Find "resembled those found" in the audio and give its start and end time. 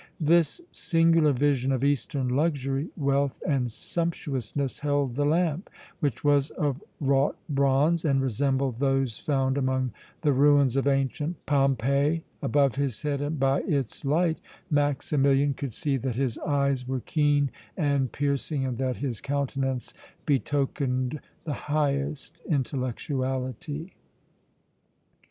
8.19-9.59